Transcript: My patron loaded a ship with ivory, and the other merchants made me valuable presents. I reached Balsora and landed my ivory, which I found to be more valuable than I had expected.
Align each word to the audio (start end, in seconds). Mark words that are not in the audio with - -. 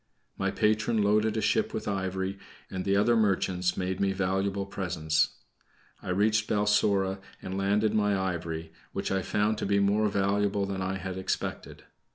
My 0.35 0.49
patron 0.49 1.03
loaded 1.03 1.37
a 1.37 1.41
ship 1.41 1.75
with 1.75 1.87
ivory, 1.87 2.39
and 2.71 2.85
the 2.85 2.95
other 2.95 3.15
merchants 3.15 3.77
made 3.77 3.99
me 3.99 4.13
valuable 4.13 4.65
presents. 4.65 5.35
I 6.01 6.09
reached 6.09 6.49
Balsora 6.49 7.19
and 7.39 7.55
landed 7.55 7.93
my 7.93 8.17
ivory, 8.19 8.71
which 8.93 9.11
I 9.11 9.21
found 9.21 9.59
to 9.59 9.67
be 9.67 9.77
more 9.79 10.09
valuable 10.09 10.65
than 10.65 10.81
I 10.81 10.97
had 10.97 11.19
expected. 11.19 11.83